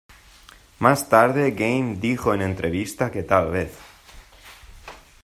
[0.79, 3.77] Más tarde Game dijo en entrevista que "tal vez".